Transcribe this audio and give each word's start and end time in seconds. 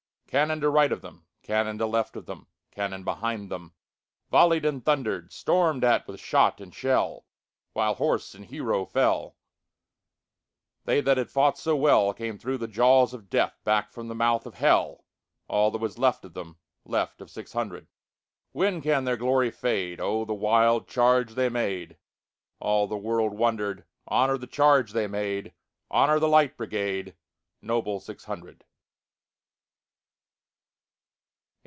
Cannon 0.31 0.61
to 0.61 0.69
right 0.69 0.93
of 0.93 1.01
them, 1.01 1.25
Cannon 1.43 1.77
to 1.79 1.85
left 1.85 2.15
of 2.15 2.25
them, 2.25 2.47
Cannon 2.71 3.03
behind 3.03 3.51
themVolley'd 3.51 4.63
and 4.63 4.81
thunder'd; 4.85 5.29
Storm'd 5.33 5.83
at 5.83 6.07
with 6.07 6.21
shot 6.21 6.61
and 6.61 6.73
shell, 6.73 7.25
While 7.73 7.95
horse 7.95 8.33
and 8.33 8.45
hero 8.45 8.85
fell, 8.85 9.35
They 10.85 11.01
that 11.01 11.17
had 11.17 11.29
fought 11.29 11.57
so 11.57 11.75
wellCame 11.77 12.39
thro' 12.39 12.55
the 12.55 12.69
jaws 12.69 13.13
of 13.13 13.29
Death, 13.29 13.59
Back 13.65 13.91
from 13.91 14.07
the 14.07 14.15
mouth 14.15 14.45
of 14.45 14.53
Hell, 14.53 15.03
All 15.49 15.69
that 15.71 15.79
was 15.81 15.97
left 15.97 16.23
of 16.23 16.33
them, 16.33 16.57
Left 16.85 17.19
of 17.19 17.29
six 17.29 17.51
hundred. 17.51 17.87
When 18.53 18.81
can 18.81 19.03
their 19.03 19.17
glory 19.17 19.51
fade?O 19.51 20.23
the 20.23 20.33
wild 20.33 20.87
charge 20.87 21.33
they 21.33 21.49
made! 21.49 21.97
All 22.61 22.87
the 22.87 22.95
world 22.97 23.33
wonder'd. 23.33 23.83
Honor 24.07 24.37
the 24.37 24.47
charge 24.47 24.93
they 24.93 25.07
made! 25.07 25.51
Honor 25.89 26.19
the 26.19 26.29
Light 26.29 26.55
Brigade, 26.55 27.17
Noble 27.61 27.99
six 27.99 28.23
hundred! 28.23 28.63